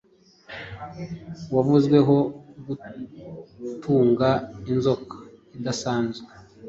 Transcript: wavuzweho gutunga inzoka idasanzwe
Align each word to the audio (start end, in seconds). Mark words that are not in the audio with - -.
wavuzweho 1.53 2.15
gutunga 2.67 4.29
inzoka 4.71 5.15
idasanzwe 5.57 6.29